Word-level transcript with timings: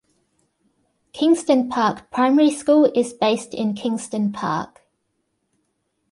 Kingston 1.13 1.69
Park 1.69 2.09
Primary 2.09 2.49
School 2.49 2.85
is 2.95 3.13
based 3.13 3.53
in 3.53 3.75
Kingston 3.75 4.31
Park. 4.31 4.81